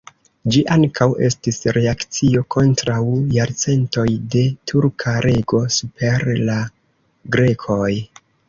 [0.53, 2.97] Ĝi ankaŭ estis reakcio kontraŭ
[3.37, 4.43] jarcentoj de
[4.73, 6.59] turka rego super la
[7.37, 7.95] grekoj.